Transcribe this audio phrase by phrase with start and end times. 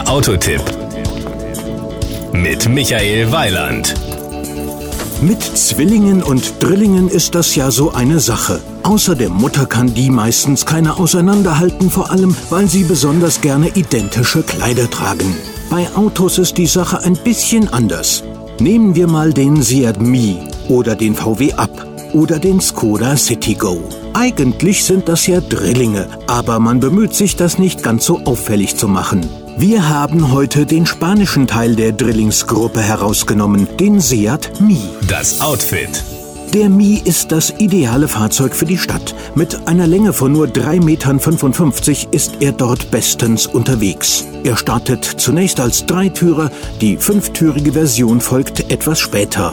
[0.00, 0.62] Der Autotipp
[2.32, 3.94] mit Michael Weiland.
[5.20, 8.62] Mit Zwillingen und Drillingen ist das ja so eine Sache.
[8.82, 14.42] Außer der Mutter kann die meistens keiner auseinanderhalten, vor allem weil sie besonders gerne identische
[14.42, 15.36] Kleider tragen.
[15.68, 18.24] Bei Autos ist die Sache ein bisschen anders.
[18.58, 20.38] Nehmen wir mal den Seat Mii
[20.70, 23.82] oder den VW Up oder den Skoda Citigo.
[24.14, 28.88] Eigentlich sind das ja Drillinge, aber man bemüht sich, das nicht ganz so auffällig zu
[28.88, 29.28] machen.
[29.60, 34.80] Wir haben heute den spanischen Teil der Drillingsgruppe herausgenommen, den Seat Mi.
[35.06, 36.02] Das Outfit.
[36.54, 39.14] Der Mi ist das ideale Fahrzeug für die Stadt.
[39.34, 44.24] Mit einer Länge von nur 3,55 Metern ist er dort bestens unterwegs.
[44.44, 46.50] Er startet zunächst als Dreitürer,
[46.80, 49.52] die fünftürige Version folgt etwas später.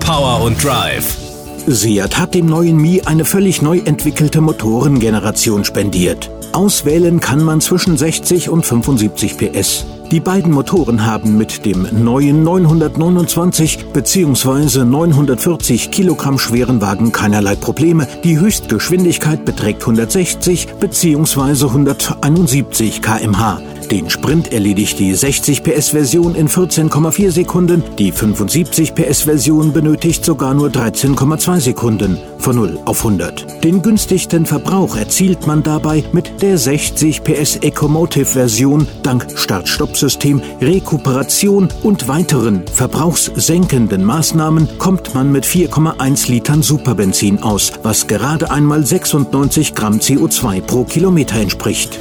[0.00, 1.23] Power und Drive.
[1.66, 6.30] Seat hat dem neuen Mi eine völlig neu entwickelte Motorengeneration spendiert.
[6.52, 9.86] Auswählen kann man zwischen 60 und 75 PS.
[10.10, 14.84] Die beiden Motoren haben mit dem neuen 929 bzw.
[14.84, 18.06] 940 Kilogramm schweren Wagen keinerlei Probleme.
[18.22, 21.66] Die Höchstgeschwindigkeit beträgt 160 bzw.
[21.66, 23.60] 171 kmh.
[23.90, 30.68] Den Sprint erledigt die 60 PS-Version in 14,4 Sekunden, die 75 PS-Version benötigt sogar nur
[30.68, 33.62] 13,2 Sekunden von 0 auf 100.
[33.64, 42.08] Den günstigsten Verbrauch erzielt man dabei mit der 60 PS Ecomotive-Version dank Start-Stopp-System, Rekuperation und
[42.08, 49.98] weiteren verbrauchssenkenden Maßnahmen kommt man mit 4,1 Litern Superbenzin aus, was gerade einmal 96 Gramm
[49.98, 51.98] CO2 pro Kilometer entspricht.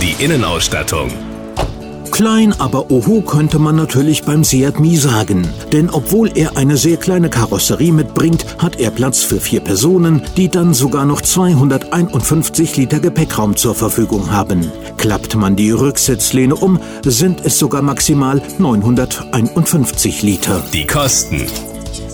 [0.00, 1.10] Die Innenausstattung.
[2.10, 5.48] Klein, aber oho könnte man natürlich beim Seat Mi sagen.
[5.72, 10.48] Denn obwohl er eine sehr kleine Karosserie mitbringt, hat er Platz für vier Personen, die
[10.48, 14.70] dann sogar noch 251 Liter Gepäckraum zur Verfügung haben.
[14.96, 20.62] Klappt man die Rücksitzlehne um, sind es sogar maximal 951 Liter.
[20.72, 21.46] Die Kosten.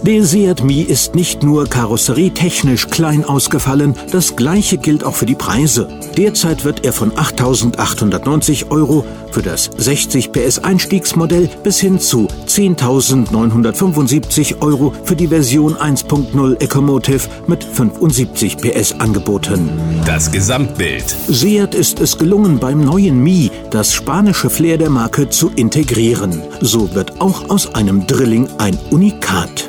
[0.03, 5.35] Der Seat Mi ist nicht nur karosserietechnisch klein ausgefallen, das gleiche gilt auch für die
[5.35, 5.89] Preise.
[6.17, 14.63] Derzeit wird er von 8.890 Euro für das 60 PS Einstiegsmodell bis hin zu 10.975
[14.63, 19.69] Euro für die Version 1.0 Ecomotive mit 75 PS angeboten.
[20.07, 21.15] Das Gesamtbild.
[21.29, 26.43] Seat ist es gelungen, beim neuen Mi das spanische Flair der Marke zu integrieren.
[26.63, 29.69] So wird auch aus einem Drilling ein Unikat.